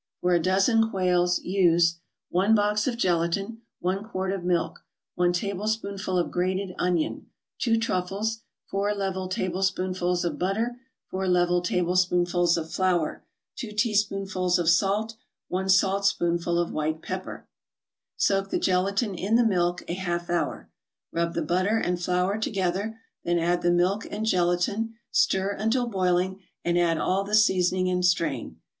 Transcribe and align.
For 0.19 0.33
a 0.33 0.39
dozen 0.41 0.89
quails 0.89 1.37
use: 1.43 1.99
1 2.31 2.55
box 2.55 2.87
of 2.87 2.97
gelatin 2.97 3.61
1 3.81 4.03
quart 4.03 4.31
of 4.33 4.43
milk 4.43 4.79
1 5.13 5.31
tablespoonful 5.31 6.17
of 6.17 6.31
grated 6.31 6.73
onion 6.79 7.27
2 7.59 7.77
truffles 7.77 8.41
4 8.71 8.95
level 8.95 9.27
tablespoonfuls 9.27 10.25
of 10.25 10.39
butter 10.39 10.77
4 11.11 11.27
level 11.27 11.61
tablespoonfuls 11.61 12.57
of 12.57 12.71
flour 12.71 13.23
2 13.57 13.73
teaspoonfuls 13.73 14.57
of 14.57 14.67
salt 14.67 15.17
1 15.49 15.69
saltspoonful 15.69 16.57
of 16.57 16.71
white 16.71 17.03
pepper 17.03 17.47
Soak 18.17 18.49
the 18.49 18.57
gelatin 18.57 19.13
in 19.13 19.35
the 19.35 19.45
milk 19.45 19.83
a 19.87 19.93
half 19.93 20.31
hour. 20.31 20.71
Rub 21.11 21.35
the 21.35 21.43
butter 21.43 21.77
and 21.77 22.01
flour 22.01 22.39
together, 22.39 22.99
then 23.23 23.37
add 23.37 23.61
the 23.61 23.69
milk 23.69 24.07
and 24.09 24.25
gelatin, 24.25 24.95
stir 25.11 25.51
until 25.51 25.85
boiling, 25.85 26.41
and 26.65 26.75
add 26.79 26.97
all 26.97 27.23
the 27.23 27.35
seasoning 27.35 27.87
and 27.87 28.03
strain. 28.03 28.59